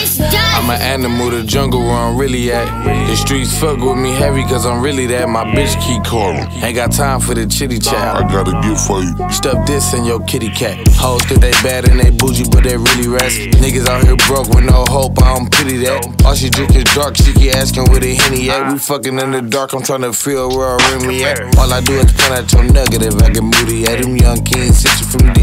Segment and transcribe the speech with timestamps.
[0.00, 2.66] I'm an animal, the jungle where I'm really at.
[3.06, 5.28] The streets fuck with me heavy, cause I'm really that.
[5.28, 6.48] My bitch keep calling.
[6.62, 8.16] Ain't got time for the chitty chat.
[8.16, 9.12] I got a gift for you.
[9.30, 10.76] Stuff this in your kitty cat.
[10.96, 13.36] Hoes think they bad and they bougie, but they really rest.
[13.60, 16.24] Niggas out here broke with no hope, I don't pity that.
[16.24, 18.72] All she drink is dark, she keep asking where the henny at.
[18.72, 21.40] We fucking in the dark, I'm trying to feel where I ring me at.
[21.58, 24.44] All I do is point at your nugget if I get moody at them young
[24.44, 25.39] kings, hit you from deep.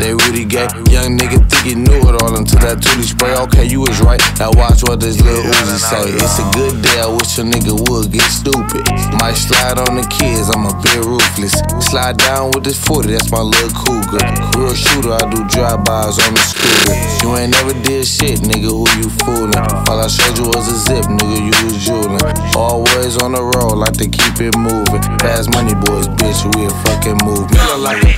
[0.00, 0.64] They really gay.
[0.88, 3.36] Young nigga think he knew it all until that tootie spray.
[3.44, 4.16] Okay, you was right.
[4.40, 6.08] Now watch what this little Uzi say.
[6.16, 8.80] It's a good day, I wish a nigga would get stupid.
[9.20, 11.52] Might slide on the kids, I'm a bit ruthless.
[11.84, 14.24] Slide down with this 40, that's my little cougar.
[14.56, 16.96] Real shooter, I do drive-bys on the scooter.
[17.20, 19.52] You ain't never did shit, nigga, who you fooling?
[19.84, 22.24] All I showed you was a zip, nigga, you was jewelin'.
[22.56, 25.04] Always on the road, like to keep it moving.
[25.20, 27.60] Fast money boys, bitch, we a fucking movement.
[27.84, 28.12] Like a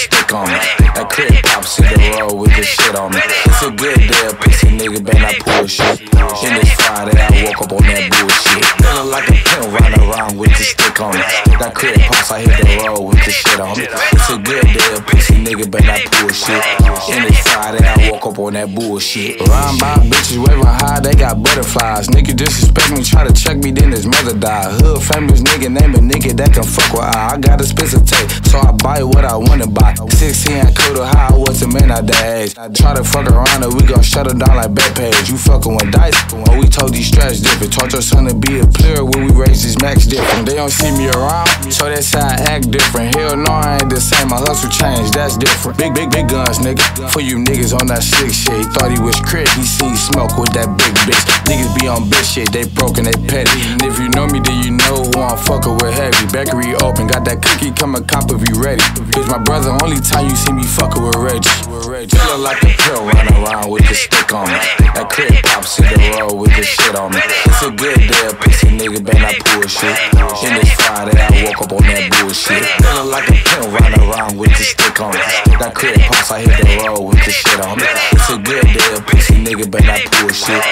[0.00, 0.56] stick on me.
[0.96, 3.20] That crib pops in the road with the shit on me.
[3.20, 6.00] It's a good day, a pussy nigga better not pull shit.
[6.00, 8.64] In this Friday, I woke up on that bullshit.
[8.80, 11.24] Feeling like a pill running around with the stick on me.
[11.60, 15.00] That crib pops, I hit the road with the shit It's a good day, a
[15.02, 16.62] pussy nigga but not pull shit.
[17.12, 19.40] In this Friday, I woke up on that bullshit.
[19.40, 22.08] Rhyme by bitches waving high, they got butterflies.
[22.08, 24.80] Nigga disrespect me, try to check me, then his mother died.
[24.80, 27.34] Hood famous nigga, name a nigga that can fuck with I.
[27.34, 29.94] I got a expensive tape, so I buy what I wanna buy.
[29.94, 32.54] 16, I coulda high, what's a man at that age?
[32.54, 35.28] Try to fuck around and we gon' shut her down like Backpage.
[35.28, 37.72] You fucking with dice, or we told these straps different.
[37.72, 40.46] Taught your son to be a player when we raise these max different.
[40.46, 43.14] They don't see me around, so that's how I act different.
[43.14, 45.78] Hell no, I ain't the same, my hustle changed, that's different.
[45.78, 46.82] Big, big, big guns, nigga.
[47.10, 50.38] For you niggas on that slick shit, he thought he was Craig, he seen smoke
[50.38, 51.18] with that big bitch.
[51.50, 53.50] Niggas be on bitch shit, they broken, they petty.
[53.74, 56.30] And if you know me, then you know who I'm fucking with heavy.
[56.30, 58.82] Bakery open, got that cookie, come a cop if you ready.
[59.10, 61.50] Bitch, my brother, only time you see me fucking with Reggie.
[62.06, 64.58] Feeling like a pill running around with the stick on me.
[64.94, 67.20] That crib pops in the road with the shit on me.
[68.80, 69.92] Nigga better not pull shit.
[70.40, 72.64] In this Friday, I woke up on that bullshit.
[72.80, 75.20] Feeling like a pill running around with the stick on me.
[75.60, 77.84] That crib pops, I hit the road with the shit on me.
[78.16, 80.62] It's a good day, a pussy nigga better not pull shit.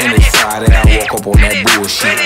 [0.00, 2.16] In this Friday, I woke up on that bullshit.